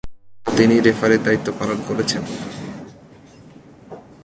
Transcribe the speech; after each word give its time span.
এছাড়াও 0.03 0.57
তিনি 0.57 0.75
রেফারির 0.79 1.21
দায়িত্ব 1.23 1.47
পালন 1.59 1.79
করেছেন। 1.87 2.23